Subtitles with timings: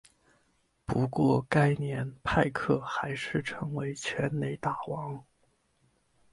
[0.83, 5.23] 不过该年派克还是成为全垒打王。